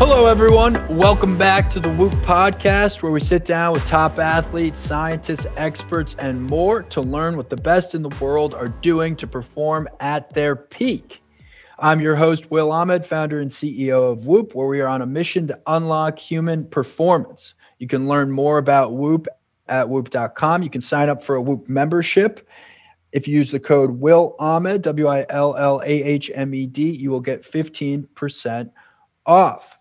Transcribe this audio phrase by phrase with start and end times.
[0.00, 0.96] Hello, everyone.
[0.96, 6.16] Welcome back to the Whoop Podcast, where we sit down with top athletes, scientists, experts,
[6.18, 10.32] and more to learn what the best in the world are doing to perform at
[10.32, 11.22] their peak.
[11.78, 15.06] I'm your host, Will Ahmed, founder and CEO of Whoop, where we are on a
[15.06, 17.52] mission to unlock human performance.
[17.78, 19.26] You can learn more about Whoop
[19.68, 20.62] at whoop.com.
[20.62, 22.48] You can sign up for a Whoop membership.
[23.12, 26.64] If you use the code Will Ahmed, W I L L A H M E
[26.64, 28.70] D, you will get 15%
[29.26, 29.76] off.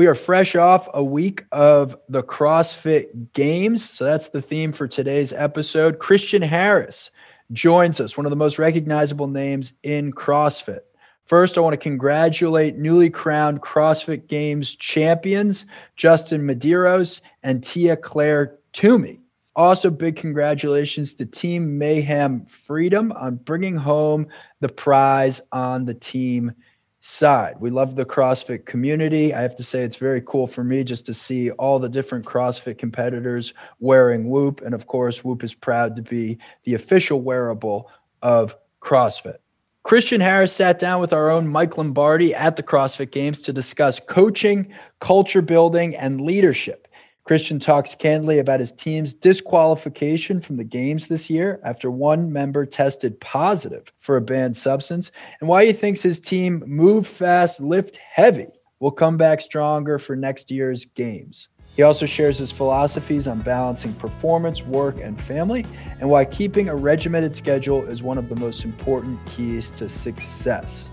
[0.00, 3.84] We are fresh off a week of the CrossFit Games.
[3.84, 5.98] So that's the theme for today's episode.
[5.98, 7.10] Christian Harris
[7.52, 10.80] joins us, one of the most recognizable names in CrossFit.
[11.26, 18.56] First, I want to congratulate newly crowned CrossFit Games champions Justin Medeiros and Tia Clair
[18.72, 19.20] Toomey.
[19.54, 24.28] Also, big congratulations to Team Mayhem Freedom on bringing home
[24.60, 26.54] the prize on the team
[27.00, 27.56] side.
[27.60, 29.32] We love the CrossFit community.
[29.34, 32.26] I have to say, it's very cool for me just to see all the different
[32.26, 34.60] CrossFit competitors wearing Whoop.
[34.60, 37.90] And of course, Whoop is proud to be the official wearable
[38.22, 39.38] of CrossFit.
[39.82, 43.98] Christian Harris sat down with our own Mike Lombardi at the CrossFit Games to discuss
[43.98, 46.86] coaching, culture building, and leadership.
[47.24, 52.66] Christian talks candidly about his team's disqualification from the games this year after one member
[52.66, 57.96] tested positive for a banned substance and why he thinks his team move fast, lift
[57.96, 58.48] heavy
[58.80, 61.48] will come back stronger for next year's games.
[61.76, 65.64] He also shares his philosophies on balancing performance, work, and family,
[66.00, 70.88] and why keeping a regimented schedule is one of the most important keys to success.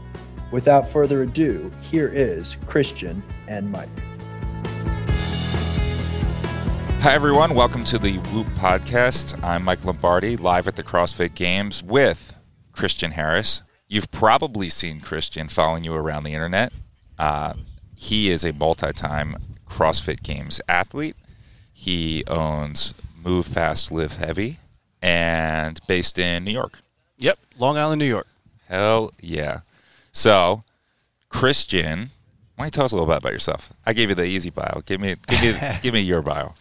[0.51, 3.89] Without further ado, here is Christian and Mike.
[7.07, 7.55] Hi, everyone.
[7.55, 9.41] Welcome to the Whoop Podcast.
[9.41, 12.35] I'm Mike Lombardi, live at the CrossFit Games with
[12.73, 13.63] Christian Harris.
[13.87, 16.73] You've probably seen Christian following you around the internet.
[17.17, 17.53] Uh,
[17.95, 21.15] he is a multi time CrossFit Games athlete.
[21.71, 24.59] He owns Move Fast, Lift Heavy
[25.01, 26.79] and based in New York.
[27.19, 28.27] Yep, Long Island, New York.
[28.67, 29.61] Hell yeah.
[30.11, 30.59] So,
[31.29, 32.09] Christian,
[32.57, 33.71] why don't you tell us a little bit about yourself?
[33.85, 34.81] I gave you the easy bio.
[34.85, 36.53] Give me, give me, give me your bio.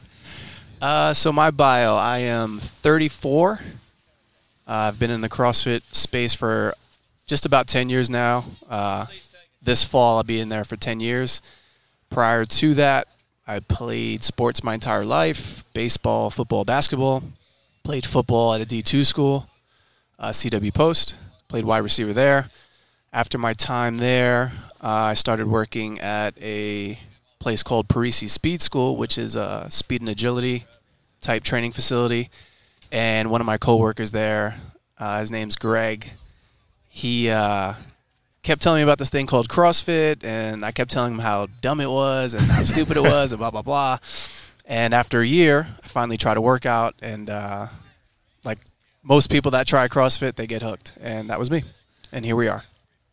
[0.80, 3.52] Uh, so my bio, I am 34.
[3.52, 3.58] Uh,
[4.66, 6.74] I've been in the CrossFit space for
[7.26, 8.44] just about 10 years now.
[8.68, 9.06] Uh,
[9.62, 11.40] this fall, I'll be in there for 10 years.
[12.10, 13.08] Prior to that,
[13.46, 17.22] I played sports my entire life: baseball, football, basketball.
[17.82, 19.48] Played football at a D2 school,
[20.18, 21.16] uh, CW Post.
[21.48, 22.50] Played wide receiver there.
[23.12, 26.98] After my time there, uh, I started working at a
[27.46, 30.64] place called Parisi Speed School, which is a speed and agility
[31.20, 32.28] type training facility.
[32.90, 34.56] And one of my coworkers there,
[34.98, 36.10] uh, his name's Greg.
[36.88, 37.74] He uh,
[38.42, 41.80] kept telling me about this thing called CrossFit, and I kept telling him how dumb
[41.80, 43.98] it was and how stupid it was, and blah blah blah.
[44.64, 47.68] And after a year, I finally tried to work out, and uh,
[48.42, 48.58] like
[49.04, 51.62] most people that try CrossFit, they get hooked, and that was me.
[52.10, 52.64] And here we are.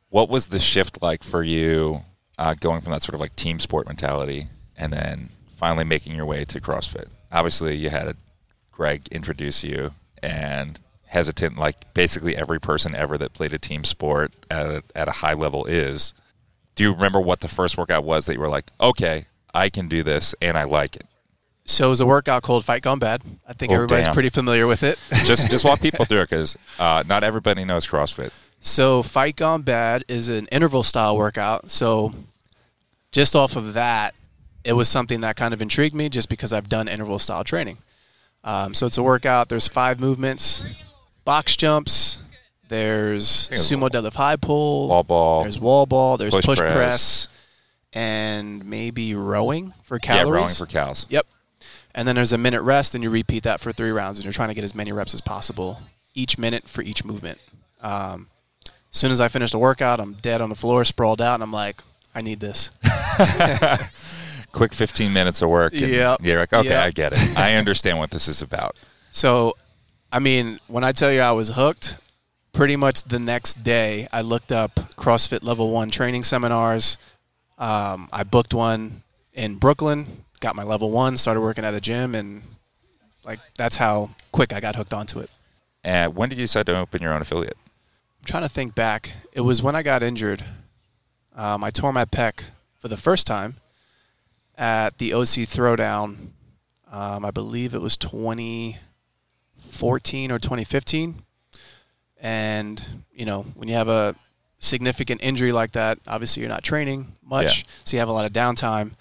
[0.10, 2.02] What was the shift like for you
[2.44, 6.26] uh, going from that sort of like team sport mentality and then finally making your
[6.26, 7.08] way to CrossFit?
[7.32, 8.18] Obviously, you had
[8.72, 14.34] Greg introduce you and hesitant, like basically every person ever that played a team sport
[14.52, 16.14] at a, at a high level is.
[16.76, 19.88] Do you remember what the first workout was that you were like, okay, I can
[19.88, 21.06] do this and I like it?
[21.66, 23.22] So it was a workout called Fight Gone Bad.
[23.48, 24.14] I think Oh, everybody's damn.
[24.16, 24.98] pretty familiar with it.
[25.26, 28.32] Just just walk people through it because uh, not everybody knows CrossFit.
[28.60, 31.70] So Fight Gone Bad is an interval style workout.
[31.72, 32.14] So
[33.14, 34.14] just off of that,
[34.66, 37.78] it was something that kind of intrigued me just because I've done interval style training.
[38.44, 39.48] Um, so it's a workout.
[39.48, 40.66] There's five movements:
[41.24, 42.22] box jumps.
[42.68, 44.90] There's sumo deadlift high pull.
[44.90, 45.44] Wall ball.
[45.44, 46.18] There's wall ball.
[46.18, 46.74] There's Push push, press.
[46.76, 47.30] press.
[47.94, 50.28] and maybe rowing for calories.
[50.28, 51.06] Yeah, rowing for cows.
[51.10, 51.28] Yep.
[51.96, 54.34] And then there's a minute rest, and you repeat that for three rounds, and you're
[54.34, 55.82] trying to get as many reps as possible
[56.16, 57.38] each minute for each movement.
[57.82, 58.28] Um,
[58.66, 61.44] as soon as I finish the workout, I'm dead on the floor, sprawled out, and
[61.44, 61.82] I'm like,
[62.16, 62.72] I need this.
[64.52, 65.74] Quick 15 minutes of work.
[65.74, 66.20] Yep.
[66.24, 66.84] You're like, okay, Yep.
[66.84, 67.38] I get it.
[67.38, 68.76] I understand what this is about.
[69.16, 69.54] So,
[70.12, 71.98] I mean, when I tell you I was hooked,
[72.52, 76.98] pretty much the next day I looked up CrossFit Level 1 training seminars.
[77.60, 82.16] Um, I booked one in Brooklyn, got my Level 1, started working at the gym,
[82.16, 82.42] and
[83.24, 85.30] like that's how quick I got hooked onto it.
[85.84, 87.58] And when did you decide to open your own affiliate?
[88.20, 89.12] I'm trying to think back.
[89.34, 90.44] It was when I got injured.
[91.36, 92.44] Um, I tore my pec
[92.78, 93.56] for the first time
[94.58, 96.30] at the OC Throwdown.
[96.92, 101.24] Um, I believe it was 2014 or 2015.
[102.22, 104.16] And, you know, when you have a
[104.60, 107.64] significant injury like that, obviously you're not training much, Yeah.
[107.84, 108.92] so you have a lot of downtime.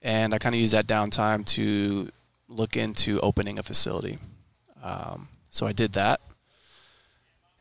[0.00, 2.10] And I kind of use that downtime to
[2.48, 4.18] look into opening a facility.
[4.82, 6.20] Um, so I did that,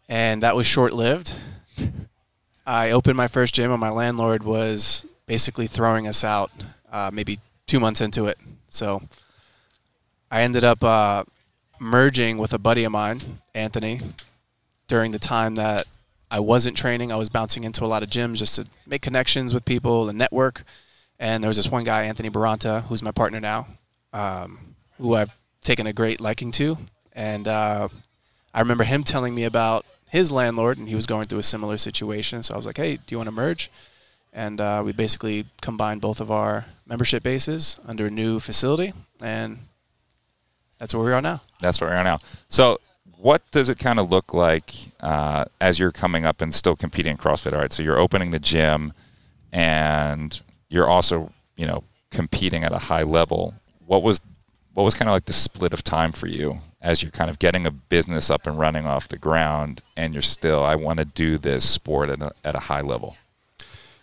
[0.09, 1.35] and that was short lived.
[2.65, 6.51] I opened my first gym, and my landlord was basically throwing us out
[6.91, 8.37] uh, maybe two months into it.
[8.69, 9.01] So
[10.29, 11.23] I ended up uh,
[11.79, 13.19] merging with a buddy of mine,
[13.55, 13.99] Anthony,
[14.87, 15.87] during the time that
[16.29, 17.11] I wasn't training.
[17.11, 20.17] I was bouncing into a lot of gyms just to make connections with people and
[20.17, 20.63] network.
[21.19, 23.67] And there was this one guy, Anthony Baranta, who's my partner now,
[24.13, 26.77] um, who I've taken a great liking to.
[27.13, 27.89] And uh,
[28.53, 31.77] I remember him telling me about his landlord, and he was going through a similar
[31.77, 32.43] situation.
[32.43, 33.71] So I was like, hey, do you want to merge?
[34.33, 38.91] And uh, we basically combined both of our membership bases under a new facility,
[39.21, 39.59] and
[40.79, 41.39] that's where we are now.
[41.61, 42.19] That's where we are now.
[42.49, 42.81] So,
[43.19, 47.11] what does it kind of look like uh, as you're coming up and still competing
[47.11, 47.53] in CrossFit?
[47.53, 48.91] All right, so you're opening the gym,
[49.53, 53.53] and you're also, you know, competing at a high level.
[53.85, 54.19] What was
[54.73, 57.39] what was kind of like the split of time for you as you're kind of
[57.39, 61.05] getting a business up and running off the ground, and you're still, I want to
[61.05, 63.17] do this sport at a, at a high level.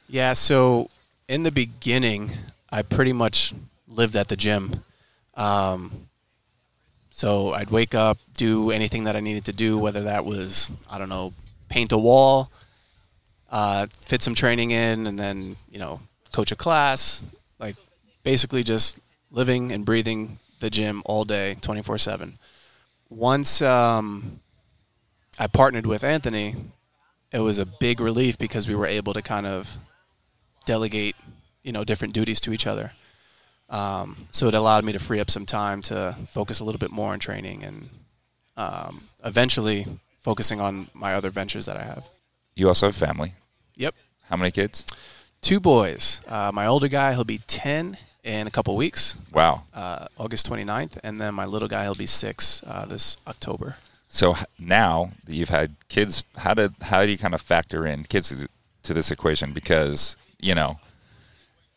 [0.09, 0.89] Yeah, so
[1.27, 2.33] in the beginning,
[2.71, 3.53] I pretty much
[3.89, 4.85] lived at the gym.
[5.35, 6.09] Um,
[7.11, 10.99] so I'd wake up, do anything that I needed to do, whether that was, I
[10.99, 11.33] don't know,
[11.69, 12.51] paint a wall,
[13.51, 16.01] uh, fit some training in, and then, you know,
[16.33, 17.25] coach a class.
[17.59, 17.75] Like
[18.23, 19.01] basically just
[19.33, 22.39] living and breathing the gym all day, 24 7.
[23.11, 24.41] Once um,
[25.39, 26.55] I partnered with Anthony,
[27.33, 29.77] it was a big relief because we were able to kind of
[30.65, 31.17] delegate,
[31.63, 32.93] you know, different duties to each other.
[33.71, 36.91] Um, so it allowed me to free up some time to focus a little bit
[36.91, 37.89] more on training and
[38.57, 39.87] um, eventually
[40.21, 42.09] focusing on my other ventures that I have.
[42.55, 43.35] You also have family.
[43.77, 43.95] Yep.
[44.25, 44.87] How many kids?
[45.41, 46.21] Two boys.
[46.27, 47.97] Uh, my older guy, he'll be 10
[48.29, 49.63] in a couple weeks, Wow.
[49.75, 50.99] uh, August 29th.
[51.03, 53.77] And then my little guy, he'll be six uh, this October.
[54.09, 58.05] So now that you've had kids, how did how do you kind of factor in
[58.05, 58.49] kids to-
[58.83, 59.53] to this equation?
[59.53, 60.79] Because you know,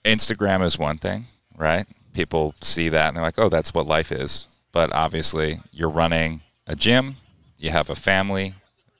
[0.06, 1.26] Instagram is one thing,
[1.58, 1.86] right?
[2.14, 6.42] People see that and they're like, "Oh, that's what life is." But obviously, you're running
[6.68, 7.16] a gym,
[7.58, 8.56] you have a family,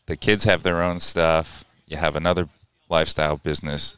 [0.06, 2.48] the kids have their own stuff, you have another
[2.90, 3.96] lifestyle business.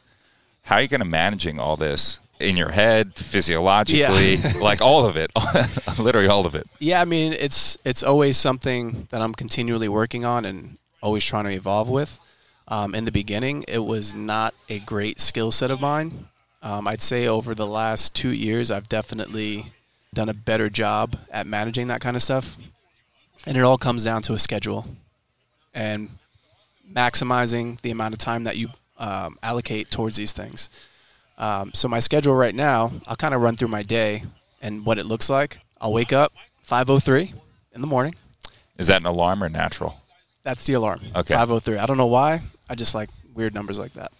[0.62, 5.16] How are you going to managing all this in your head, physiologically, like all of
[5.16, 5.30] it,
[5.98, 6.66] literally all of it?
[6.78, 11.44] Yeah, I mean, it's it's always something that I'm continually working on and always trying
[11.44, 12.18] to evolve with.
[12.66, 16.28] Um, in the beginning, it was not a great skill set of mine.
[16.62, 19.72] Um, I'd say over the last two years, I've definitely
[20.14, 22.56] done a better job at managing that kind of stuff.
[23.46, 24.86] And it all comes down to a schedule
[25.74, 26.08] and
[26.90, 30.70] maximizing the amount of time that you um, allocate towards these things.
[31.36, 34.24] Um, so my schedule right now, I'll kind of run through my day
[34.62, 35.58] and what it looks like.
[35.80, 36.32] I'll wake up
[36.66, 37.32] 5:03
[37.74, 38.14] in the morning.
[38.78, 39.96] Is that an alarm or natural?
[40.42, 41.00] That's the alarm.
[41.14, 41.34] Okay.
[41.34, 41.78] 5:03.
[41.78, 42.42] I don't know why.
[42.68, 44.12] I just like weird numbers like that.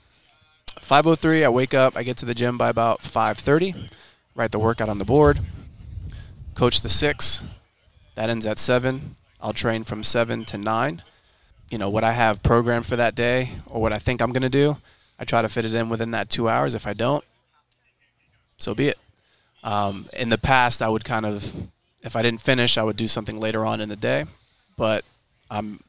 [0.80, 1.44] 5:03.
[1.44, 1.96] I wake up.
[1.96, 3.88] I get to the gym by about 5:30.
[4.34, 5.40] Write the workout on the board.
[6.54, 7.42] Coach the six.
[8.16, 9.16] That ends at seven.
[9.40, 11.02] I'll train from seven to nine.
[11.70, 14.42] You know what I have programmed for that day, or what I think I'm going
[14.42, 14.76] to do.
[15.18, 16.74] I try to fit it in within that two hours.
[16.74, 17.24] If I don't,
[18.58, 18.98] so be it.
[19.62, 21.54] Um, in the past, I would kind of,
[22.02, 24.24] if I didn't finish, I would do something later on in the day.
[24.76, 25.04] But
[25.50, 25.80] I'm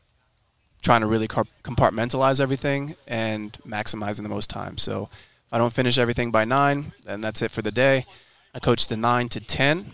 [0.82, 4.78] trying to really compartmentalize everything and maximizing the most time.
[4.78, 5.10] So
[5.48, 8.06] if I don't finish everything by nine, then that's it for the day.
[8.54, 9.92] I coach the nine to ten,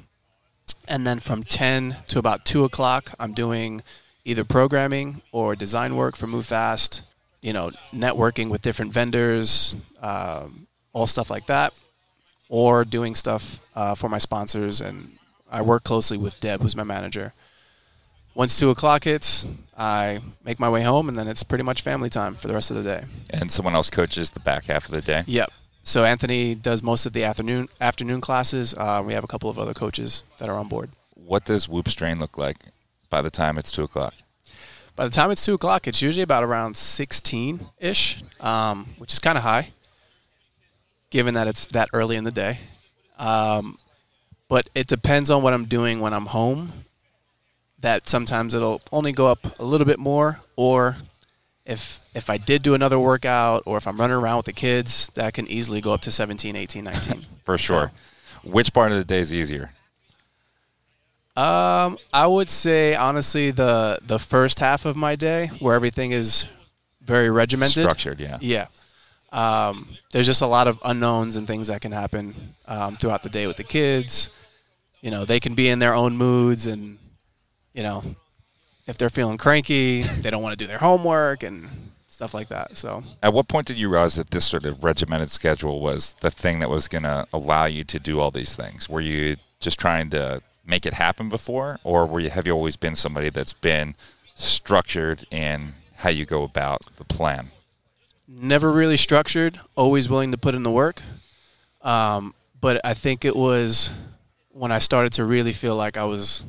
[0.88, 3.82] and then from ten to about two o'clock, I'm doing
[4.26, 7.02] either programming or design work for Move Fast.
[7.42, 11.74] You know, networking with different vendors, um, all stuff like that,
[12.50, 14.80] or doing stuff uh, for my sponsors.
[14.80, 15.18] And
[15.50, 17.34] I work closely with Deb, who's my manager
[18.34, 22.10] once two o'clock hits, I make my way home, and then it's pretty much family
[22.10, 23.04] time for the rest of the day.
[23.30, 25.24] And someone else coaches the back half of the day.
[25.26, 25.52] Yep.
[25.84, 28.76] So Anthony does most of the afternoon afternoon classes.
[28.76, 30.92] Uh, we have a couple of other coaches that are on board.
[31.16, 32.58] What does Whoop Strain look like
[33.10, 34.14] by the time it's two o'clock?
[34.96, 39.20] By the time it's two o'clock, it's usually about around sixteen ish, um, which is
[39.20, 39.72] kind of high,
[41.10, 42.60] given that it's that early in the day.
[43.18, 43.78] Um,
[44.48, 46.74] but it depends on what I'm doing when I'm home.
[47.80, 50.98] That sometimes it'll only go up a little bit more, or
[51.66, 55.08] if if I did do another workout, or if I'm running around with the kids,
[55.16, 57.22] that can easily go up to 17, 18, 19.
[57.46, 57.92] For sure.
[58.44, 59.72] Which part of the day is easier?
[61.38, 66.46] Um, I would say honestly the the first half of my day where everything is
[67.02, 67.84] very regimented.
[67.84, 68.38] Structured, yeah.
[68.42, 68.68] Yeah.
[69.32, 72.36] Um, there's just a lot of unknowns and things that can happen
[72.68, 74.30] um, throughout the day with the kids.
[75.00, 77.00] You know, they can be in their own moods, and
[77.74, 78.04] you know,
[78.88, 81.70] if they're feeling cranky, they don't want to do their homework and
[82.08, 82.78] stuff like that.
[82.78, 86.30] So, At what point did you realize that this sort of regimented schedule was the
[86.30, 88.90] thing that was going to allow you to do all these things?
[88.90, 92.76] Were you just trying to make it happen before, or were you have you always
[92.76, 93.96] been somebody that's been
[94.36, 97.50] structured in how you go about the plan?
[98.32, 101.02] never really structured, always willing to put in the work.
[101.82, 103.92] Um, but I think it was
[104.52, 106.46] when I started to really feel like I was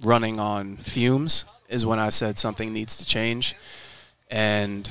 [0.00, 3.54] running on fumes is when I said something needs to change.
[4.30, 4.90] And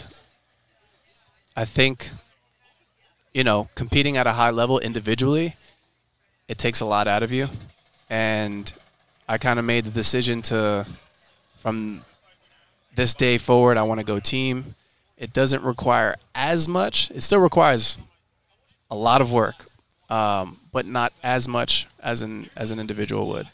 [1.56, 2.10] I think,
[3.34, 5.56] you know, competing at a high level individually,
[6.48, 7.50] it takes a lot out of you.
[8.10, 8.72] And
[9.28, 10.86] I kind of made the decision to,
[11.58, 12.02] from
[12.96, 14.76] this day forward, I want to go team.
[15.18, 17.12] It doesn't require as much.
[17.12, 17.98] It still requires
[18.90, 19.66] a lot of work,
[20.10, 23.48] um, but not as much as an as an individual would.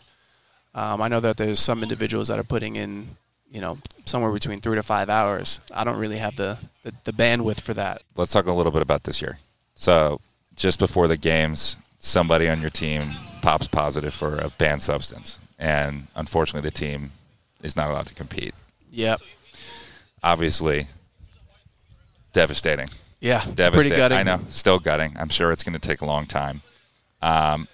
[0.76, 3.08] Um, I know that there's some individuals that are putting in,
[3.52, 5.62] you know, somewhere between three to five hours.
[5.72, 8.02] I don't really have the, the, the bandwidth for that.
[8.16, 9.38] Let's talk a little bit about this year.
[9.76, 10.20] So,
[10.56, 13.12] just before the games, somebody on your team
[13.44, 17.12] pops positive for a banned substance, and unfortunately, the team
[17.62, 18.56] is not allowed to compete.
[18.92, 19.22] Yep.
[20.24, 20.88] Obviously,
[22.34, 22.88] devastating.
[23.20, 23.38] Yeah.
[23.38, 23.98] It's pretty Devastating.
[23.98, 24.18] gutting.
[24.18, 24.40] I know.
[24.50, 25.16] Still gutting.
[25.20, 26.62] I'm sure it's going to take a long time.
[27.22, 27.68] Um,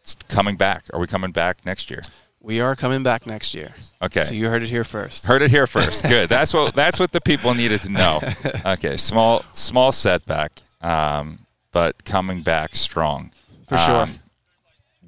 [0.00, 0.84] it's coming back.
[0.92, 2.00] Are we coming back next year?
[2.40, 3.72] We are coming back next year.
[4.02, 4.22] Okay.
[4.22, 5.26] So you heard it here first.
[5.26, 6.08] Heard it here first.
[6.08, 6.28] Good.
[6.28, 8.20] That's what that's what the people needed to know.
[8.66, 8.96] Okay.
[8.96, 11.38] Small small setback, um,
[11.70, 13.30] but coming back strong.
[13.68, 13.94] For sure.
[14.02, 14.18] Um,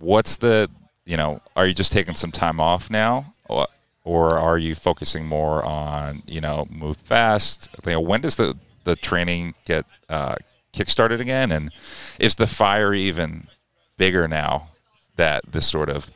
[0.04, 0.68] what's the
[1.04, 1.40] you know?
[1.56, 3.66] Are you just taking some time off now, or,
[4.04, 7.68] or are you focusing more on you know move fast?
[7.86, 10.36] You know, when does the the training get uh,
[10.72, 11.70] kickstarted again, and
[12.18, 13.46] is the fire even
[13.96, 14.68] bigger now
[15.16, 16.10] that this sort of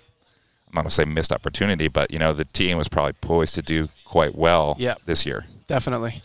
[0.68, 3.62] I'm not to say missed opportunity, but you know the team was probably poised to
[3.62, 4.95] do quite well Yeah.
[5.07, 5.47] this year.
[5.66, 6.23] Definitely.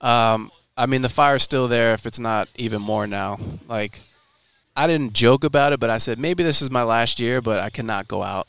[0.00, 3.38] Um, I mean, the fire's still there if it's not even more now.
[3.68, 4.00] Like,
[4.76, 7.60] I didn't joke about it, but I said maybe this is my last year, but
[7.60, 8.48] I cannot go out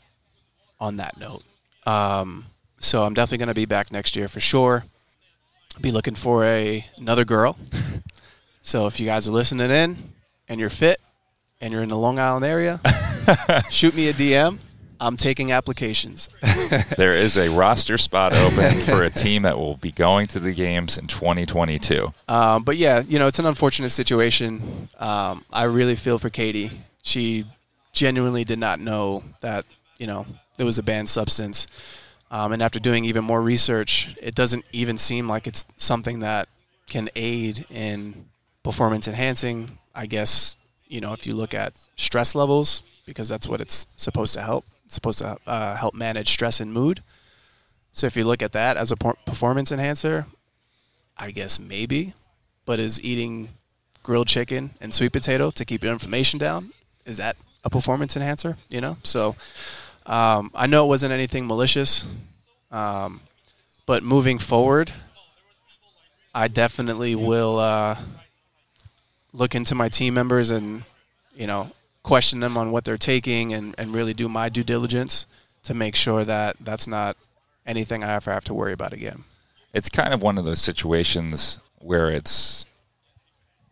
[0.80, 1.42] on that note.
[1.86, 2.46] Um,
[2.78, 4.84] so I'm definitely going to be back next year for sure.
[5.80, 7.56] Be looking for a another girl.
[8.62, 9.96] so if you guys are listening in
[10.48, 11.00] and you're fit
[11.60, 12.80] and you're in the Long Island area,
[13.70, 14.58] shoot me a DM.
[15.00, 16.28] I'm taking applications.
[16.96, 20.52] there is a roster spot open for a team that will be going to the
[20.52, 22.12] games in 2022.
[22.28, 24.88] Um, but yeah, you know, it's an unfortunate situation.
[24.98, 26.70] Um, I really feel for Katie.
[27.02, 27.44] She
[27.92, 29.64] genuinely did not know that,
[29.98, 30.26] you know,
[30.56, 31.66] there was a banned substance.
[32.30, 36.48] Um, and after doing even more research, it doesn't even seem like it's something that
[36.88, 38.26] can aid in
[38.62, 39.78] performance enhancing.
[39.94, 44.34] I guess, you know, if you look at stress levels, because that's what it's supposed
[44.34, 44.64] to help.
[44.88, 47.02] Supposed to uh, help manage stress and mood.
[47.92, 50.26] So if you look at that as a performance enhancer,
[51.16, 52.14] I guess maybe.
[52.64, 53.48] But is eating
[54.02, 56.72] grilled chicken and sweet potato to keep your inflammation down
[57.06, 58.58] is that a performance enhancer?
[58.68, 59.36] You know, so
[60.04, 62.06] um, I know it wasn't anything malicious,
[62.70, 63.20] um,
[63.86, 64.92] but moving forward,
[66.34, 67.96] I definitely will uh,
[69.32, 70.82] look into my team members and
[71.34, 71.70] you know
[72.06, 75.26] question them on what they're taking and, and really do my due diligence
[75.64, 77.16] to make sure that that's not
[77.66, 79.24] anything I ever have to worry about again.
[79.74, 82.64] It's kind of one of those situations where it's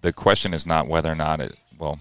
[0.00, 2.00] the question is not whether or not it well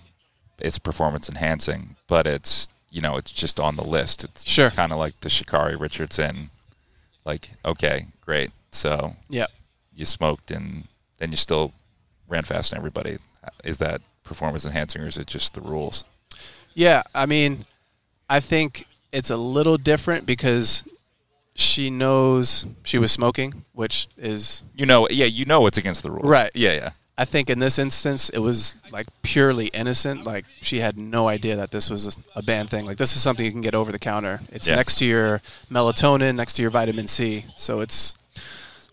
[0.59, 4.23] it's performance enhancing, but it's you know it's just on the list.
[4.23, 4.71] It's Sure.
[4.71, 6.49] kind of like the Sha'Carri Richardson.
[7.25, 8.49] Like okay, great.
[8.71, 9.47] So Yeah.
[9.95, 10.87] you smoked and
[11.19, 11.73] then you still
[12.27, 13.19] ran fast than everybody.
[13.63, 16.05] Is that performance enhancing or is it just the rules?
[16.73, 17.65] Yeah, I mean,
[18.29, 20.83] I think it's a little different because
[21.55, 26.11] she knows she was smoking, which is You know, yeah, you know it's against the
[26.11, 26.25] rules.
[26.25, 26.51] Right.
[26.55, 26.89] Yeah, yeah.
[27.15, 30.23] I think in this instance it was like purely innocent.
[30.23, 32.87] Like she had no idea that this was a, banned thing.
[32.87, 34.39] Like this is something you can get over the counter.
[34.51, 34.77] It's Yeah.
[34.77, 37.45] next to your melatonin, next to your vitamin C.
[37.55, 38.17] So it's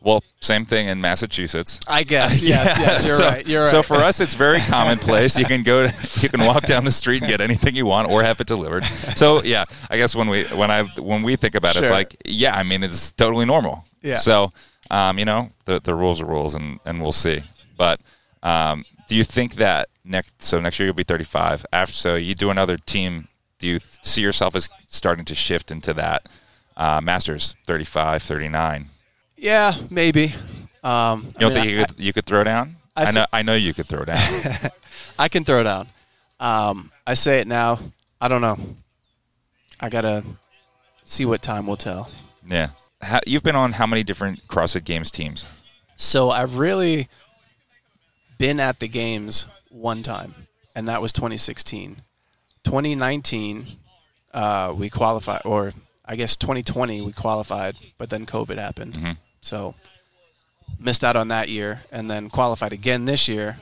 [0.03, 1.79] Well, same thing in Massachusetts.
[1.87, 3.47] I guess yes, yes, you're so, right.
[3.47, 3.71] You're right.
[3.71, 5.39] So for us, it's very commonplace.
[5.39, 8.11] You can go, to, you can walk down the street and get anything you want,
[8.11, 8.85] or have it delivered.
[8.85, 12.17] So yeah, I guess when we when I when we think about it, it's like
[12.25, 13.85] yeah, I mean it's totally normal.
[14.03, 14.17] Yeah.
[14.17, 14.51] So
[14.91, 17.43] um, you know the the rules are rules, and and we'll see.
[17.77, 18.01] But
[18.43, 21.67] um, do you think that next so next year you'll be 35?
[21.73, 23.29] After so you do another team,
[23.59, 26.27] do you see yourself as starting to shift into that
[26.77, 28.87] uh, Masters 35, 39?
[29.43, 30.35] Yeah, maybe.
[30.85, 32.77] Um, You don't I mean, think you I- could you could throw down?
[32.97, 34.19] I I, know I know you could throw down.
[35.19, 35.89] I can throw down.
[36.39, 37.79] Um, I say it now.
[38.21, 38.59] I don't know.
[39.81, 40.25] I gotta
[41.05, 42.11] see what time will tell.
[42.47, 42.71] yeah.
[43.03, 45.47] How, you've been on how many different CrossFit Games teams?
[45.97, 47.09] So I've really
[48.37, 50.35] been at the games one time,
[50.77, 52.03] and that was 2016.
[52.65, 53.65] 2019,
[54.35, 55.73] uh, we qualified, or
[56.05, 58.95] I guess 2020 we qualified, but then COVID happened.
[58.95, 59.17] Mhm.
[59.41, 59.75] So
[60.79, 63.61] missed out on that year, and then qualified again this year.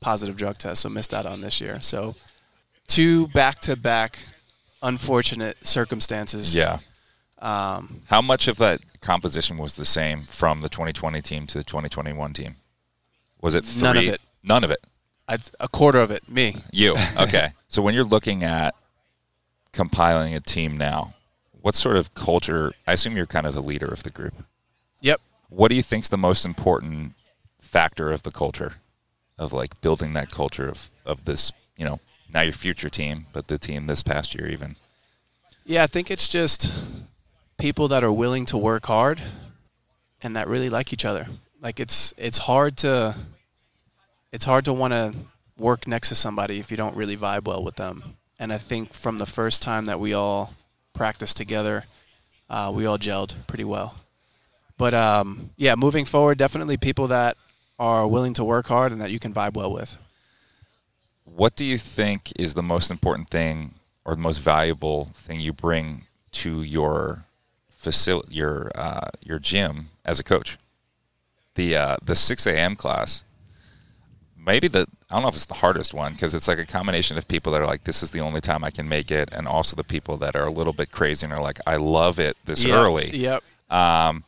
[0.00, 1.80] Positive drug test, so missed out on this year.
[1.80, 2.14] So
[2.86, 4.18] two back-to-back
[4.82, 6.54] unfortunate circumstances.
[6.54, 6.78] Yeah.
[7.38, 11.64] Um, How much of that composition was the same from the 2020 team to the
[11.64, 12.56] 2021 team?
[13.40, 13.82] Was it three?
[13.82, 14.20] None of it.
[14.42, 14.84] None of it.
[15.26, 16.56] I'd, a quarter of it, me.
[16.70, 16.96] You.
[17.18, 17.48] Okay.
[17.68, 18.74] so when you're looking at
[19.72, 21.14] compiling a team now,
[21.64, 22.74] what sort of culture?
[22.86, 24.34] I assume you're kind of the leader of the group.
[25.00, 25.18] Yep.
[25.48, 27.14] What do you think's the most important
[27.58, 28.74] factor of the culture,
[29.38, 31.52] of like building that culture of of this?
[31.78, 32.00] You know,
[32.34, 34.76] now your future team, but the team this past year even.
[35.64, 36.70] Yeah, I think it's just
[37.56, 39.22] people that are willing to work hard
[40.22, 41.28] and that really like each other.
[41.62, 43.16] Like it's it's hard to
[44.32, 45.14] it's hard to want to
[45.56, 48.16] work next to somebody if you don't really vibe well with them.
[48.38, 50.52] And I think from the first time that we all
[50.94, 51.84] practiced together,
[52.48, 53.96] uh, we all gelled pretty well.
[54.78, 57.36] But um, yeah, moving forward, definitely people that
[57.78, 59.98] are willing to work hard and that you can vibe well with.
[61.24, 63.74] What do you think is the most important thing
[64.04, 67.24] or the most valuable thing you bring to your
[67.70, 70.58] facility, your uh, your gym as a coach?
[71.54, 72.76] The uh, the six a.m.
[72.76, 73.24] class,
[74.44, 77.16] maybe the I don't know if it's the hardest one because it's like a combination
[77.16, 79.46] of people that are like, this is the only time I can make it, and
[79.46, 82.36] also the people that are a little bit crazy and are like, I love it
[82.44, 83.10] this Yep, early.
[83.16, 83.42] Yep.
[83.70, 84.24] Um,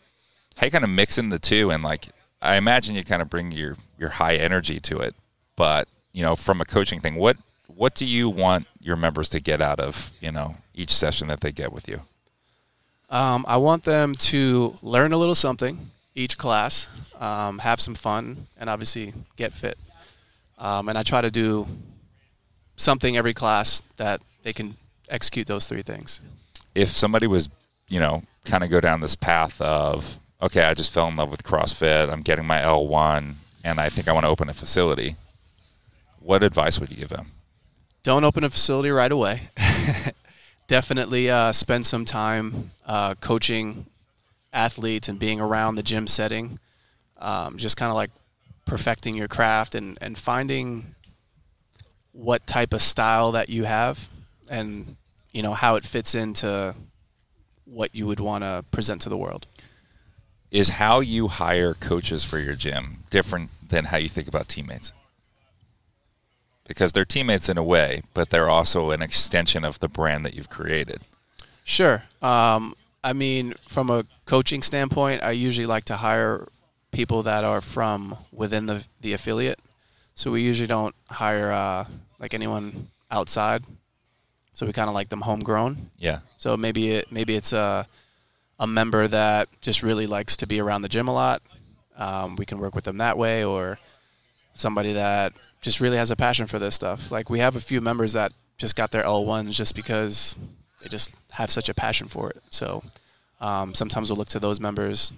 [0.57, 2.09] how you kind of mixing the two and like
[2.43, 5.15] I imagine you kind of bring your your high energy to it,
[5.57, 9.41] but you know from a coaching thing, what what do you want your members to
[9.41, 12.03] get out of you know each session that they get with you?
[13.09, 16.89] Um, I want them to learn a little something each class,
[17.21, 19.79] um, have some fun, and obviously get fit.
[20.59, 21.67] Um, and I try to do
[22.77, 24.75] something every class that they can
[25.09, 26.21] execute those three things.
[26.75, 27.49] If somebody was
[27.89, 31.31] you know kind of go down this path of okay, I just fell in love
[31.31, 34.55] with CrossFit, I'm getting my L one, and I think I want to open a
[34.55, 35.17] facility.
[36.21, 37.33] What advice would you give them?
[38.03, 39.49] Don't open a facility right away.
[40.67, 43.87] Definitely uh, spend some time uh, coaching
[44.53, 46.59] athletes and being around the gym setting.
[47.19, 48.11] Um, just kind of like
[48.67, 50.95] perfecting your craft and, and finding
[52.13, 54.09] what type of style that you have
[54.49, 54.97] and
[55.33, 56.75] you know how it fits into
[57.65, 59.47] what you would want to present to the world.
[60.51, 64.93] Is how you hire coaches for your gym different than how you think about teammates?
[66.67, 70.35] Because they're teammates in a way, but they're also an extension of the brand that
[70.35, 71.03] you've created.
[71.65, 72.05] Sure.
[72.23, 72.75] Um,
[73.05, 76.49] I mean, from a coaching standpoint, I usually like to hire
[76.97, 79.61] people that are from within the, the affiliate.
[80.15, 81.85] So we usually don't hire uh,
[82.19, 83.63] like anyone outside.
[84.55, 85.91] So we kind of like them homegrown.
[85.99, 86.21] Yeah.
[86.39, 87.87] So maybe it maybe it's a
[88.59, 91.43] a member that just really likes to be around the gym a lot.
[91.99, 93.79] Um, we can work with them that way, or
[94.55, 97.13] somebody that just really has a passion for this stuff.
[97.13, 100.35] Like we have a few members that just got their L1s just because
[100.81, 102.43] they just have such a passion for it.
[102.49, 102.83] So
[103.39, 105.13] um, sometimes we'll look to those members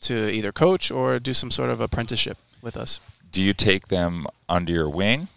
[0.00, 3.00] to either coach or do some sort of apprenticeship with us.
[3.30, 5.28] Do you take them under your wing?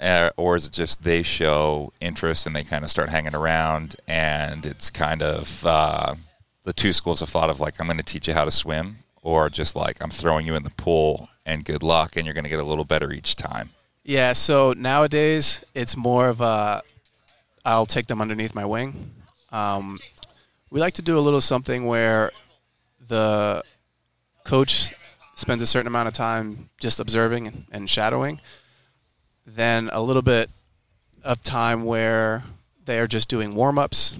[0.00, 3.94] Uh, or is it just they show interest and they kind of start hanging around
[4.08, 6.14] and it's kind of uh,
[6.64, 8.98] the two schools of thought of like I'm going to teach you how to swim
[9.22, 12.44] or just like I'm throwing you in the pool and good luck and you're going
[12.44, 13.70] to get a little better each time.
[14.02, 16.82] Yeah, so nowadays it's more of a
[17.64, 19.12] I'll take them underneath my wing.
[19.52, 20.00] Um,
[20.70, 22.32] we like to do a little something where
[23.06, 23.62] the
[24.44, 24.92] coach
[25.34, 28.40] spends a certain amount of time just observing and, shadowing,
[29.46, 30.50] then a little bit
[31.22, 32.44] of time where
[32.84, 34.18] they are just doing warm ups,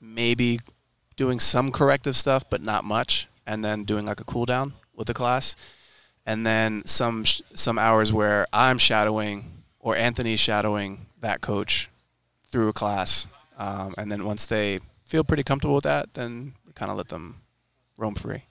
[0.00, 0.60] maybe
[1.16, 5.06] doing some corrective stuff, but not much, and then doing like a cool down with
[5.06, 5.56] the class
[6.26, 11.88] and then some some hours where I'm shadowing or Anthony's shadowing that coach
[12.44, 13.26] through a class,
[13.58, 17.40] um, and then once they feel pretty comfortable with that, then kind of let them
[17.96, 18.44] roam free.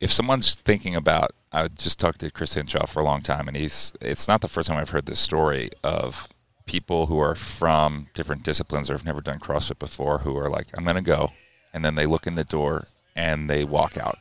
[0.00, 3.56] If someone's thinking about I just talked to Chris Hinshaw for a long time and
[3.56, 6.28] he's it's not the first time I've heard this story of
[6.66, 10.66] people who are from different disciplines or have never done CrossFit before who are like,
[10.76, 11.32] I'm gonna go
[11.72, 14.18] and then they look in the door and they walk out.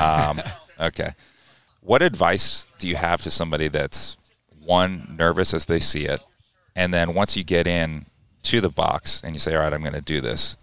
[0.00, 0.42] Um,
[0.78, 1.10] Okay.
[1.80, 4.16] What advice do you have to somebody that's
[4.64, 6.20] one nervous as they see it,
[6.74, 8.06] and then once you get in
[8.44, 10.56] to the box and you say, "All right, I'm going to do this,"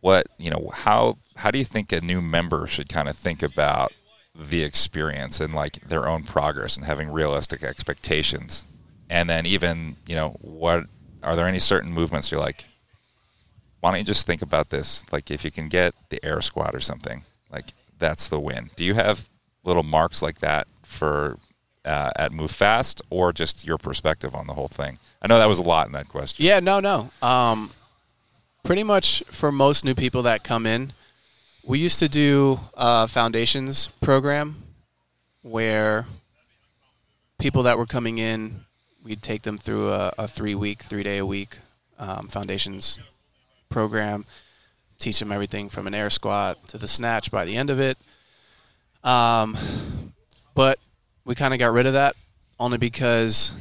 [0.00, 3.42] what you know how how do you think a new member should kind of think
[3.42, 3.92] about
[4.34, 8.66] the experience and like their own progress and having realistic expectations,
[9.08, 10.84] and then even you know what
[11.22, 12.66] are there any certain movements you're like,
[13.80, 15.04] why don't you just think about this?
[15.12, 18.70] Like if you can get the air squat or something, like that's the win.
[18.76, 19.28] Do you have
[19.64, 21.38] little marks like that for
[21.84, 24.98] uh, at Move Fast, or just your perspective on the whole thing?
[25.22, 26.44] I know that was a lot in that question.
[26.44, 27.10] Yeah, no, no.
[27.22, 27.70] Um,
[28.64, 30.92] pretty much for most new people that come in,
[31.66, 34.62] we used to do a foundations program
[35.42, 36.06] where
[37.38, 38.64] people that were coming in,
[39.02, 41.58] we'd take them through a, a three week, three day a week
[41.98, 43.00] um, foundations
[43.68, 44.24] program,
[45.00, 47.98] teach them everything from an air squat to the snatch by the end of it.
[49.02, 49.56] Um,
[50.54, 50.78] but
[51.24, 52.14] we kind of got rid of that
[52.60, 53.52] only because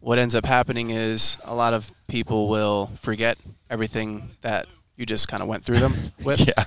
[0.00, 3.38] what ends up happening is a lot of people will forget
[3.70, 6.46] everything that you just kind of went through them with.
[6.46, 6.64] Yeah.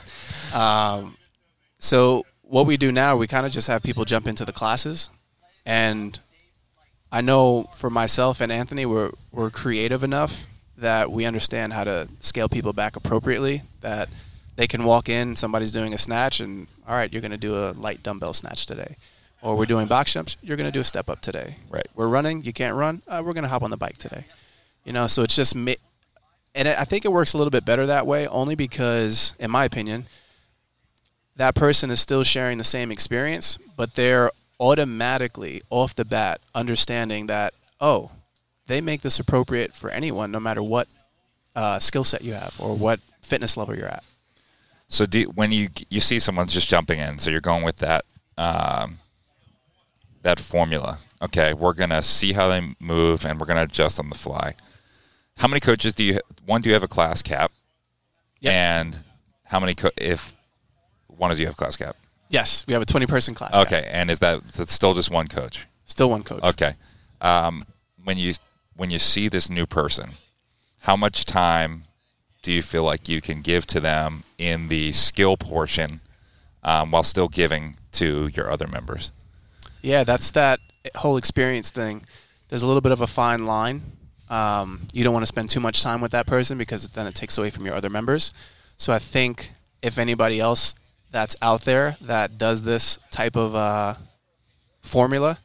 [0.53, 1.17] Um,
[1.79, 5.09] so what we do now, we kind of just have people jump into the classes,
[5.65, 6.19] and
[7.11, 12.07] I know for myself and Anthony, we're we're creative enough that we understand how to
[12.19, 13.61] scale people back appropriately.
[13.81, 14.09] That
[14.55, 17.55] they can walk in, somebody's doing a snatch, and all right, you're going to do
[17.55, 18.95] a light dumbbell snatch today,
[19.41, 21.55] or we're doing box jumps, you're going to do a step up today.
[21.69, 21.87] Right.
[21.95, 24.25] We're running, you can't run, uh, we're going to hop on the bike today.
[24.85, 25.73] You know, so it's just ma-
[26.55, 29.65] and I think it works a little bit better that way, only because, in my
[29.65, 30.05] opinion,
[31.35, 37.27] that person is still sharing the same experience, but they're automatically off the bat understanding
[37.27, 38.11] that oh,
[38.67, 40.87] they make this appropriate for anyone, no matter what
[41.55, 44.03] uh, skill set you have or what fitness level you're at.
[44.87, 48.05] So do, when you you see someone's just jumping in, so you're going with that
[48.37, 48.99] um,
[50.21, 50.99] that formula.
[51.21, 54.55] Okay, we're gonna see how they move, and we're gonna adjust on the fly.
[55.37, 56.19] How many coaches do you?
[56.45, 57.51] One, do you have a class cap?
[58.41, 58.53] Yep.
[58.53, 58.97] And
[59.45, 59.73] how many?
[59.73, 60.35] Co- if
[61.23, 61.95] one of you have class cap?
[62.27, 63.57] Yes, we have a 20 person class.
[63.57, 65.65] Okay, and is that that's still just one coach?
[65.85, 66.43] Still one coach.
[66.43, 66.73] Okay.
[67.21, 67.65] Um,
[68.03, 68.33] when you
[68.75, 70.11] when you see this new person,
[70.79, 71.83] how much time
[72.41, 76.01] do you feel like you can give to them in the skill portion
[76.61, 79.13] um, while still giving to your other members?
[79.81, 80.59] Yeah, that's that
[80.95, 82.05] whole experience thing.
[82.49, 83.81] There's a little bit of a fine line.
[84.29, 87.15] Um, you don't want to spend too much time with that person because then it
[87.15, 88.33] takes away from your other members.
[88.75, 90.75] So I think if anybody else
[91.13, 93.93] that's out there that does this type of uh,
[94.81, 95.37] formula,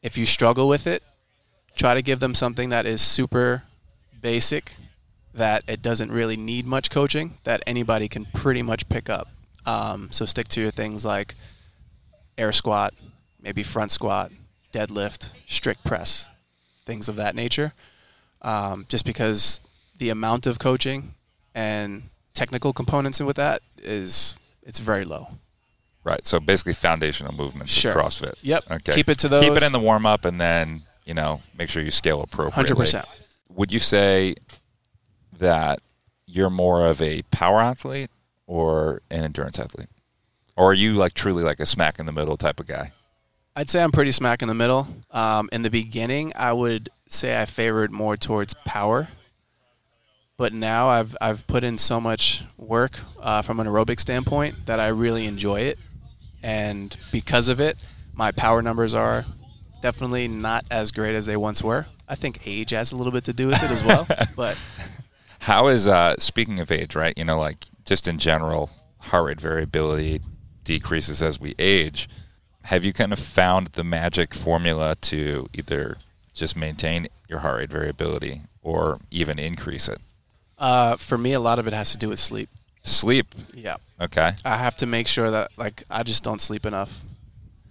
[0.00, 1.02] if you struggle with it,
[1.76, 3.64] try to give them something that is super
[4.20, 4.76] basic,
[5.34, 9.28] that it doesn't really need much coaching, that anybody can pretty much pick up.
[9.66, 11.34] Um, so stick to your things like
[12.38, 12.94] air squat,
[13.42, 14.30] maybe front squat,
[14.72, 16.30] deadlift, strict press,
[16.86, 17.72] things of that nature.
[18.40, 19.62] Um, just because
[19.98, 21.14] the amount of coaching
[21.56, 25.28] and technical components with that is it's very low.
[26.04, 26.24] Right.
[26.26, 27.92] So basically, foundational movements Sure.
[27.92, 28.34] of CrossFit.
[28.42, 28.64] Yep.
[28.70, 28.94] Okay.
[28.94, 29.42] Keep it to those.
[29.44, 32.86] Keep it in the warm up, and then you know make sure you scale appropriately.
[32.86, 33.04] 100%.
[33.50, 34.34] Would you say
[35.38, 35.80] that
[36.26, 38.10] you're more of a power athlete
[38.46, 39.88] or an endurance athlete,
[40.56, 42.92] or are you like truly like a smack in the middle type of guy?
[43.54, 44.88] I'd say I'm pretty smack in the middle.
[45.10, 49.08] Um, in the beginning, I would say I favored more towards power,
[50.42, 54.80] but now I've I've put in so much work uh, from an aerobic standpoint that
[54.80, 55.78] I really enjoy it,
[56.42, 57.78] and because of it,
[58.12, 59.24] my power numbers are
[59.82, 61.86] definitely not as great as they once were.
[62.08, 64.04] I think age has a little bit to do with it as well,
[64.36, 64.60] but
[65.38, 67.16] How is uh speaking of age, right?
[67.16, 70.22] You know, like just in general, heart rate variability
[70.64, 72.08] decreases as we age.
[72.64, 75.98] Have you kind of found the magic formula to either
[76.34, 80.00] just maintain your heart rate variability or even increase it?
[80.62, 82.48] Uh, for me, a lot of it has to do with sleep.
[82.84, 83.26] Sleep.
[83.54, 84.32] Yeah, Okay.
[84.44, 87.02] I have to make sure that like I just don't sleep enough.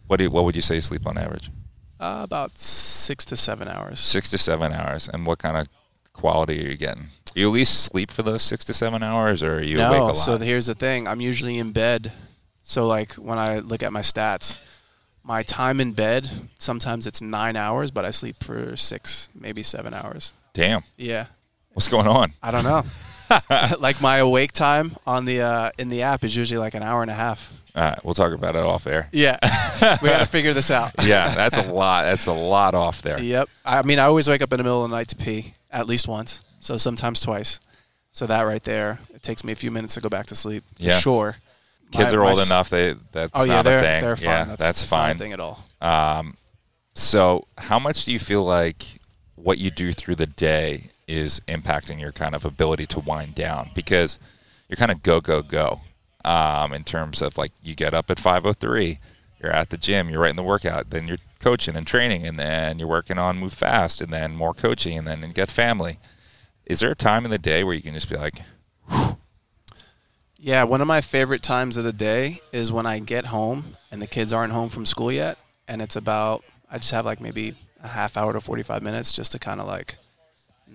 [0.08, 1.50] What do you, what would you say you sleep on average?
[2.00, 4.00] Uh, about six to seven hours.
[4.00, 5.10] Six to seven hours.
[5.12, 5.68] And what kind of
[6.14, 7.08] quality are you getting?
[7.36, 9.98] You at least sleep for those six to seven hours, or are you awake a
[10.00, 10.18] no, lot?
[10.18, 11.08] so here's the thing.
[11.08, 12.12] I'm usually in bed.
[12.64, 14.58] So like when I look at my stats,
[15.24, 19.94] my time in bed sometimes it's nine hours, but I sleep for six, maybe seven
[19.94, 20.34] hours.
[20.54, 20.84] Damn.
[20.98, 21.26] Yeah,
[21.74, 22.34] What's going on?
[22.44, 22.84] I don't know.
[23.80, 27.02] like my awake time on the uh, in the app is usually like an hour
[27.02, 27.54] and a half.
[27.74, 29.08] All right, we'll talk about it off air.
[29.14, 29.38] Yeah,
[30.02, 30.92] we got to figure this out.
[31.06, 32.04] Yeah, that's a lot.
[32.04, 33.18] That's a lot off there.
[33.20, 33.48] Yep.
[33.64, 35.88] I mean, I always wake up in the middle of the night to pee at
[35.88, 36.44] least once.
[36.60, 37.62] So sometimes twice.
[38.12, 40.64] So that right there, it takes me a few minutes to go back to sleep.
[40.76, 41.00] for Yeah.
[41.00, 41.38] Sure.
[41.92, 42.70] Kids My- are old enough.
[42.70, 44.02] They that's Oh yeah, not they're a thing.
[44.04, 44.26] they're fine.
[44.26, 45.18] Yeah, that's, that's, a fine.
[45.18, 45.64] thing at all.
[45.80, 46.36] Um,
[46.94, 48.84] so, how much do you feel like
[49.36, 53.70] what you do through the day is impacting your kind of ability to wind down?
[53.76, 54.20] Because
[54.68, 55.82] you're kind of go go go
[56.24, 58.98] um, in terms of like you get up at 5:03,
[59.42, 62.40] you're at the gym, you're right in the workout, then you're coaching and training, and
[62.40, 66.00] then you're working on move fast, and then more coaching, and then get family.
[66.66, 68.42] Is there a time in the day where you can just be like,
[70.38, 74.02] Yeah, one of my favorite times of the day is when I get home and
[74.02, 77.56] the kids aren't home from school yet, and it's about I just have like maybe
[77.84, 79.98] a half hour to forty five minutes just to kind of like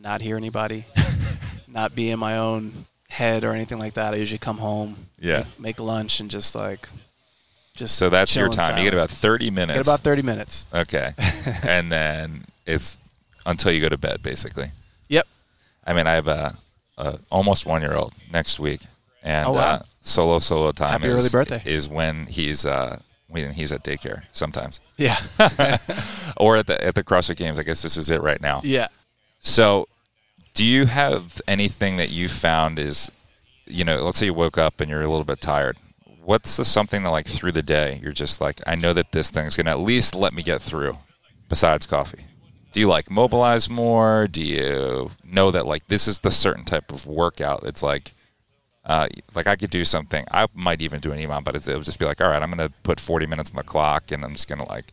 [0.00, 0.84] not hear anybody,
[1.68, 2.72] not be in my own
[3.08, 4.14] head or anything like that.
[4.14, 5.38] I usually come home, Yeah.
[5.38, 6.88] make, make lunch, and just like
[7.74, 8.78] just so that's your time?
[8.78, 9.78] You get about 30 minutes.
[9.78, 10.64] get about thirty minutes.
[10.72, 11.10] Okay.
[11.62, 12.96] and then it's
[13.44, 14.70] until you go to bed, basically.
[15.08, 15.26] Yep.
[15.86, 16.56] I mean, I have a,
[16.98, 18.80] a almost one year old next week,
[19.22, 19.58] and Oh, wow.
[19.60, 21.62] uh, solo solo time Happy is, early birthday.
[21.70, 25.16] is when he's uh, when he's at daycare sometimes, Yeah.
[26.38, 27.58] or at the at the CrossFit Games.
[27.58, 28.60] I guess this is it right now.
[28.64, 28.88] yeah.
[29.46, 29.86] So,
[30.54, 33.12] do you have anything that you found is,
[33.64, 35.76] you know, let's say you woke up and you're a little bit tired.
[36.24, 39.30] What's the something that like through the day you're just like, I know that this
[39.30, 40.98] thing's gonna at least let me get through,
[41.48, 42.24] besides coffee.
[42.72, 44.26] Do you like mobilize more?
[44.26, 47.62] Do you know that like this is the certain type of workout?
[47.62, 48.14] It's like,
[48.84, 49.06] uh,
[49.36, 50.24] like I could do something.
[50.32, 52.72] I might even do an EMOM, but it'll just be like, all right, I'm gonna
[52.82, 54.92] put 40 minutes on the clock, and I'm just gonna like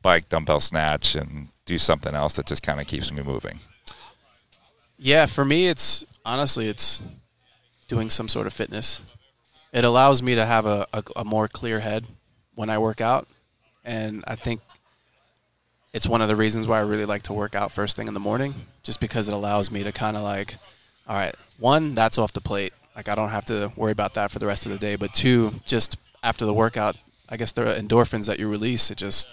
[0.00, 3.58] bike dumbbell snatch and do something else that just kind of keeps me moving.
[5.04, 7.02] Yeah, for me, it's honestly, it's
[7.88, 9.02] doing some sort of fitness.
[9.70, 12.06] It allows me to have a, a, a more clear head
[12.54, 13.28] when I work out,
[13.84, 14.62] and I think
[15.92, 18.14] it's one of the reasons why I really like to work out first thing in
[18.14, 20.54] the morning, just because it allows me to kind of like,
[21.06, 22.72] all right, one, that's off the plate.
[22.96, 24.96] Like I don't have to worry about that for the rest of the day.
[24.96, 26.96] But two, just after the workout,
[27.28, 29.28] I guess the endorphins that you release, it just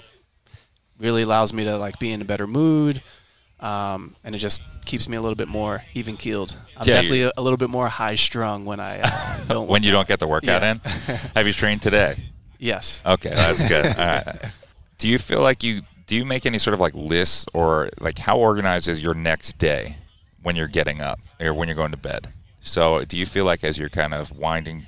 [1.00, 3.02] really allows me to like be in a better mood,
[3.62, 6.56] um, and it just keeps me a little bit more even keeled.
[6.78, 9.68] I'm Yeah, definitely a, a little bit more high strung when I uh, don't.
[9.68, 9.94] when you out.
[9.94, 10.72] don't get the workout Yeah.
[10.72, 10.78] in.
[11.36, 12.16] Have you trained today?
[12.60, 13.02] Yes.
[13.06, 13.86] Okay, that's good.
[13.98, 14.52] All right.
[14.98, 18.18] Do you feel like you do you make any sort of like lists or like
[18.18, 19.96] how organized is your next day
[20.44, 22.34] when you're getting up or when you're going to bed?
[22.60, 24.88] So do you feel like as you're kind of winding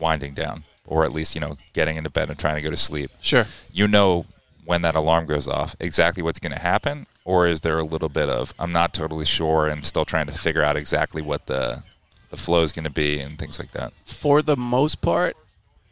[0.00, 2.76] winding down or at least, you know, getting into bed and trying to go to
[2.76, 3.46] sleep, Sure.
[3.72, 4.26] you know
[4.66, 8.08] when that alarm goes off exactly what's going to happen or is there a little
[8.08, 11.82] bit of I'm not totally sure and still trying to figure out exactly what the
[12.30, 13.92] the flow is going to be and things like that?
[14.04, 15.36] For the most part,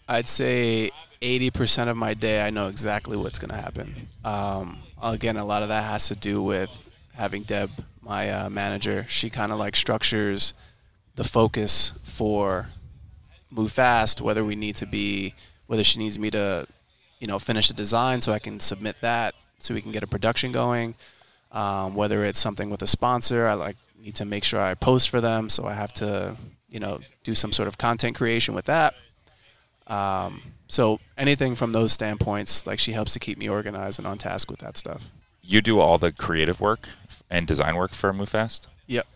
[0.09, 0.91] I'd say
[1.21, 4.09] 80% of my day, I know exactly what's going to happen.
[4.25, 9.07] Um, again, a lot of that has to do with having Deb, my uh, manager.
[9.09, 10.53] She kind of like structures
[11.15, 12.69] the focus for
[13.51, 15.35] move fast, whether we need to be,
[15.67, 16.67] whether she needs me to,
[17.21, 20.09] you know, finish the design so I can submit that so we can get a
[20.09, 20.95] production going.
[21.53, 25.11] Um, whether it's something with a sponsor, I like need to make sure I post
[25.11, 26.37] for them, so I have to,
[26.69, 28.95] you know, do some sort of content creation with that.
[29.87, 34.17] Um, so anything from those standpoints, like she helps to keep me organized and on
[34.17, 35.13] task with that stuff.
[35.43, 36.89] You do all the creative work
[37.29, 38.69] and design work for MoveFast?
[38.87, 39.07] Yep.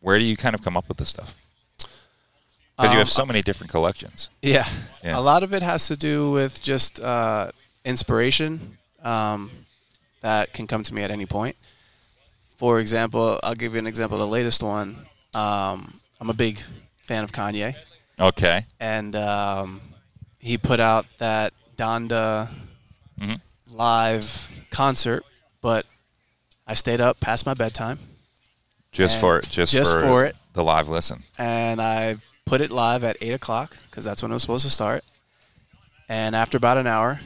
[0.00, 1.36] Where do you kind of come up with this stuff?
[1.76, 4.30] Because you Um, have so many different collections.
[4.40, 4.66] Yeah.
[5.02, 5.18] Yeah.
[5.18, 7.50] A lot of it has to do with just uh,
[7.84, 9.50] inspiration um,
[10.22, 11.56] that can come to me at any point.
[12.56, 14.18] For example, I'll give you an example.
[14.18, 14.96] The latest one,
[15.34, 16.60] um, I'm a big
[16.98, 17.74] fan of Kanye,
[18.20, 18.64] Okay.
[18.80, 19.80] and um,
[20.38, 22.48] he put out that Donda
[23.20, 23.40] Mhm.
[23.70, 25.24] live concert,
[25.60, 25.84] but
[26.66, 27.98] I stayed up past my bedtime
[28.92, 30.36] Just for just, just for, for it.
[30.54, 31.24] the live listen.
[31.36, 34.70] and I put it live at eight o'clock because that's when it was supposed to
[34.70, 35.04] start.
[36.08, 37.20] And after about an hour,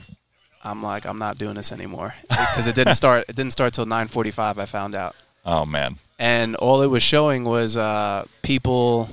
[0.68, 3.24] I'm like, I'm not doing this anymore because it didn't start.
[3.28, 4.58] It didn't start till 9:45.
[4.58, 5.96] I found out, Oh man.
[6.18, 9.08] and all it was showing was uh, people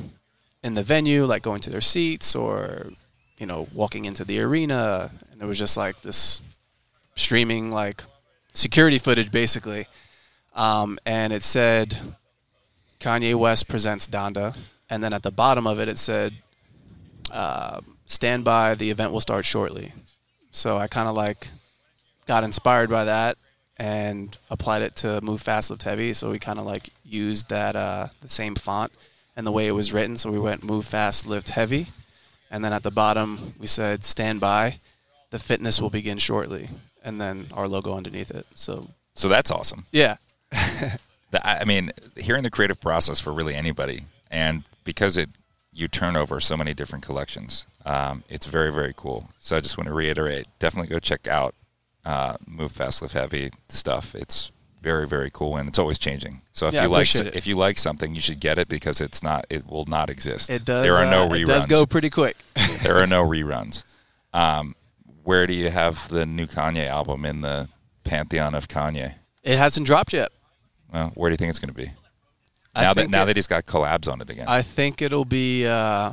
[0.63, 2.91] in the venue, like going to their seats or
[3.37, 6.41] you know walking into the arena, and it was just like this
[7.15, 8.03] streaming like
[8.53, 9.87] security footage basically.
[10.55, 11.97] Um, and it said
[12.99, 14.55] Kanye West presents Donda,
[14.89, 16.33] and then at the bottom of it, it said,
[17.31, 19.91] uh, "Stand by, the event will start shortly."
[20.55, 21.47] So I kind of like
[22.25, 23.37] got inspired by that
[23.77, 26.13] and applied it to Move Fast, Lift Heavy.
[26.13, 28.93] So we kind of like used that uh, the same font
[29.35, 30.15] and the way it was written.
[30.15, 31.87] So we went Move Fast, Lift Heavy,
[32.49, 34.79] and then at the bottom we said, "Stand by,
[35.29, 36.69] the fitness will begin shortly,"
[37.03, 38.47] and then our logo underneath it.
[38.55, 39.85] So So that's awesome.
[39.91, 40.15] yeah,
[40.53, 40.97] I
[41.33, 45.29] I mean, hearing the creative process for really anybody, and because it
[45.75, 47.67] you turn over so many different collections.
[47.85, 49.29] Um, it's very very cool.
[49.39, 51.53] So I just want to reiterate, definitely go check out
[52.05, 54.15] uh, Move Fast Lift Heavy stuff.
[54.15, 56.41] It's very very cool and it's always changing.
[56.53, 57.35] So if Yeah, you like it.
[57.35, 60.49] if you like something, you should get it because it's not it will not exist.
[60.49, 60.83] It does.
[60.85, 61.43] There are no uh, reruns.
[61.43, 62.37] It does go pretty quick.
[62.81, 63.83] there are no reruns.
[64.33, 64.75] Um,
[65.23, 67.67] where do you have the new Kanye album in the
[68.03, 69.15] pantheon of Kanye?
[69.43, 70.31] it hasn't dropped yet.
[70.91, 71.91] Well, where do you think it's going to be?
[72.75, 74.45] I Now that now it- that he's got collabs on it again.
[74.47, 76.11] I think it'll be uh,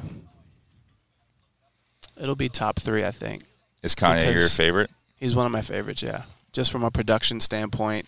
[2.21, 3.05] it'll be top three.
[3.05, 3.43] I think
[3.83, 4.91] Is Kanye your favorite?
[5.17, 6.03] he's one of my favorites.
[6.03, 6.23] Yeah,
[6.53, 8.07] just from a production standpoint,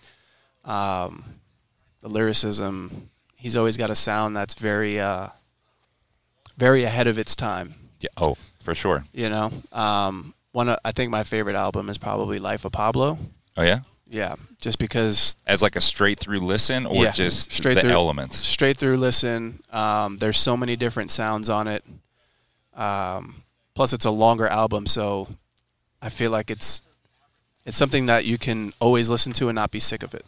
[0.65, 1.25] um,
[2.01, 3.11] the lyricism.
[3.37, 5.29] He's always got a sound that's very uh,
[6.57, 7.75] very ahead of its time.
[8.01, 8.09] Yeah.
[8.17, 9.05] Oh, for sure.
[9.13, 13.19] You know, um, one of, I think my favorite album is probably Life of Pablo.
[13.57, 13.81] Oh yeah.
[14.09, 17.91] Yeah, just because As like a straight through listen, or Yeah, just straight the through.
[17.91, 18.39] elements.
[18.39, 19.61] straight through listen.
[19.73, 21.85] Um, there's so many different sounds on it.
[22.75, 23.43] Um,
[23.75, 25.29] plus, it's a longer album, so
[26.03, 26.83] I feel like it's
[27.65, 30.27] it's something that you can always listen to and not be sick of it.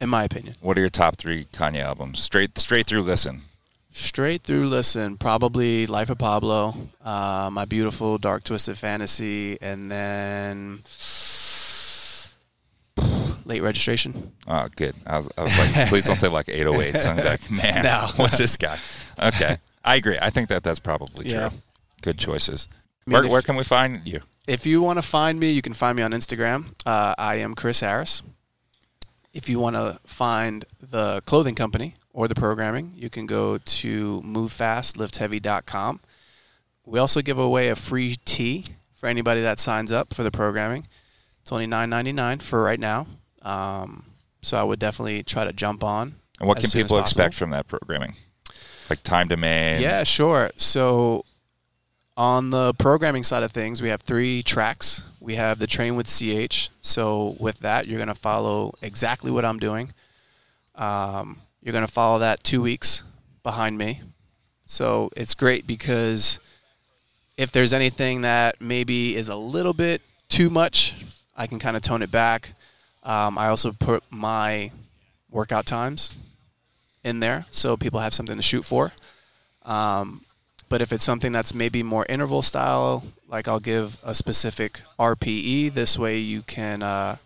[0.00, 2.20] In my opinion, What are your top three Kanye albums?
[2.20, 3.42] Straight straight through listen.
[3.90, 10.80] straight through listen, probably Life of Pablo, uh, My Beautiful Dark Twisted Fantasy, and then
[13.44, 14.32] Late Registration.
[14.46, 14.94] Oh, good.
[15.06, 17.06] I was, I was like, please don't say like 808s.
[17.06, 18.08] I'm like, man, No.
[18.16, 18.78] what's this guy?
[19.22, 20.18] Okay, I agree.
[20.20, 21.50] I think that that's probably true.
[22.02, 22.68] Good choices.
[23.06, 24.20] I mean, where, if- where can we find you?
[24.46, 26.66] If you want to find me, you can find me on Instagram.
[26.84, 28.22] Uh, I am Chris Harris.
[29.32, 34.20] If you want to find the clothing company or the programming, you can go to
[34.22, 36.00] movefastliftheavy.com.
[36.86, 40.86] We also give away a free tee for anybody that signs up for the programming.
[41.42, 43.06] It's only nine ninety nine for right now.
[43.44, 44.04] Um,
[44.42, 46.16] so I would definitely try to jump on.
[46.40, 48.14] And what can people expect from that programming?
[48.90, 49.82] Like time demand?
[49.82, 50.50] Yeah, sure.
[50.56, 51.24] So
[52.16, 55.04] on the programming side of things, we have three tracks.
[55.20, 56.70] We have the train with CH.
[56.82, 59.92] So with that, you're going to follow exactly what I'm doing.
[60.74, 63.02] Um, you're going to follow that two weeks
[63.42, 64.02] behind me.
[64.66, 66.40] So it's great because
[67.36, 70.94] if there's anything that maybe is a little bit too much,
[71.36, 72.54] I can kind of tone it back.
[73.04, 74.70] Um, I also put my
[75.30, 76.16] workout times
[77.02, 78.92] in there so people have something to shoot for.
[79.64, 80.24] Um,
[80.68, 85.72] but if it's something that's maybe more interval style, like I'll give a specific RPE.
[85.74, 87.16] This way you can uh,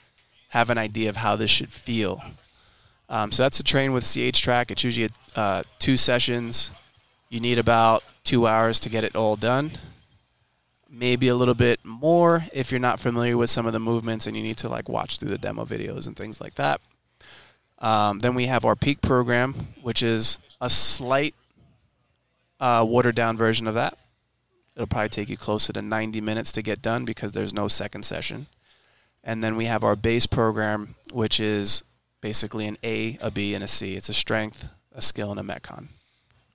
[0.49, 2.23] have an idea of how this should feel.
[3.09, 4.71] Um, so that's the train with CH track.
[4.71, 6.71] It's usually uh, two sessions.
[7.31, 9.73] You need about two hours to get it all done.
[10.91, 14.37] Maybe a little bit more if you're not familiar with some of the movements and
[14.37, 16.81] you need to like watch through the demo videos and things like that.
[17.79, 21.35] Um, then we have our peak program, which is a slight
[22.59, 23.99] uh, watered down version of that.
[24.75, 28.05] It'll probably take you closer to 90 minutes to get done because there's no second
[28.05, 28.47] session.
[29.25, 31.83] And then we have our base program, which is
[32.21, 33.97] basically an A, a B, and a C.
[33.97, 35.89] It's a strength, a skill, and a metcon.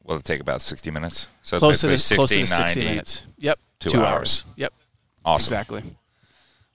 [0.05, 1.29] Will it take about 60 minutes?
[1.43, 3.25] So it's Closer to, basically closer 60, to 60 minutes.
[3.39, 3.59] Yep.
[3.79, 4.43] two hours.
[4.57, 4.73] Yep.
[5.25, 5.45] Awesome.
[5.53, 5.83] Exactly.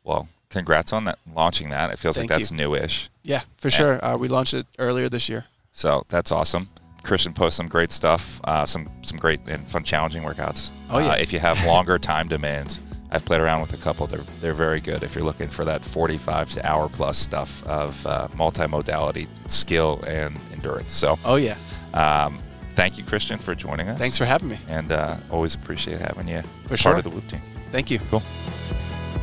[0.04, 1.90] Well, congrats on that launching that.
[1.90, 2.56] It feels Thank like that's you.
[2.56, 3.10] newish.
[3.22, 4.02] Yeah, for sure.
[4.04, 5.44] Uh, we launched it earlier this year.
[5.72, 6.68] So that's awesome.
[7.02, 10.72] Christian posts some great stuff, uh, some some great and fun challenging workouts.
[10.90, 11.10] Oh, yeah.
[11.10, 14.06] Uh, if you have longer time demands, I've played around with a couple.
[14.06, 15.02] They're they're very good.
[15.02, 20.38] If you're looking for that 45 to hour plus stuff of uh, multimodality skill and
[20.52, 20.92] endurance.
[20.92, 21.56] So Oh, yeah.
[21.94, 22.38] um,
[22.78, 23.98] thank you, Christian, for joining us.
[23.98, 24.58] Thanks for having me.
[24.68, 26.96] and uh, always appreciate having you For part sure.
[26.98, 27.40] of the Whoop team.
[27.72, 27.98] Thank you.
[28.08, 28.22] Cool.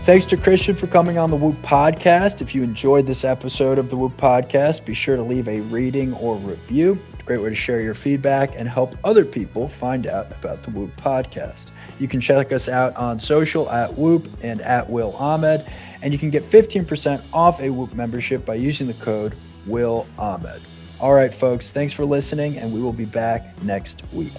[0.06, 2.42] Thanks to Christian for coming on the Whoop Podcast.
[2.42, 6.14] If you enjoyed this episode of the Whoop Podcast, be sure to leave a rating
[6.16, 7.00] or review.
[7.14, 10.62] It's a great way to share your feedback and help other people find out about
[10.64, 11.68] the Whoop Podcast.
[11.98, 15.66] You can check us out on social at Whoop and at Will Ahmed,
[16.02, 19.34] and you can get 15% off a Whoop membership by using the code
[19.66, 20.62] Will Ahmed.
[21.00, 24.32] All right, folks, thanks for listening, and we will be back next week.